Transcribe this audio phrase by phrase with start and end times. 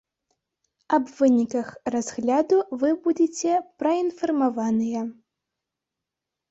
[0.97, 1.67] Аб выніках
[1.97, 3.51] разгляду вы будзеце
[3.83, 5.01] праінфармаваныя.